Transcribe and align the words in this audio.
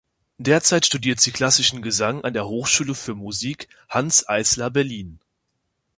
Derzeit 0.39 0.87
studiert 0.87 1.19
sie 1.19 1.29
klassischen 1.29 1.83
Gesang 1.83 2.23
an 2.23 2.33
der 2.33 2.47
Hochschule 2.47 2.95
für 2.95 3.13
Musik 3.13 3.67
Hanns 3.87 4.27
Eisler 4.27 4.71
Berlin. 4.71 5.19